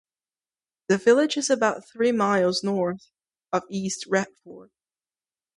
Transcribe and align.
The 0.87 0.97
village 0.97 1.37
is 1.37 1.51
about 1.51 1.87
three 1.87 2.11
miles 2.11 2.63
north 2.63 3.11
of 3.53 3.61
East 3.69 4.07
Retford. 4.07 4.71